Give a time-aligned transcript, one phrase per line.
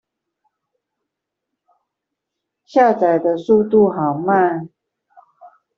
[2.65, 4.69] 下載的速度好慢